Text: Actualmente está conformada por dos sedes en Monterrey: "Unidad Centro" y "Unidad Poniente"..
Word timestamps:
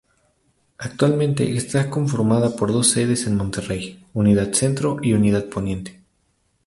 Actualmente 0.79 1.55
está 1.55 1.91
conformada 1.91 2.55
por 2.55 2.71
dos 2.73 2.89
sedes 2.89 3.27
en 3.27 3.35
Monterrey: 3.35 4.03
"Unidad 4.15 4.51
Centro" 4.53 4.97
y 4.99 5.13
"Unidad 5.13 5.45
Poniente".. 5.45 6.01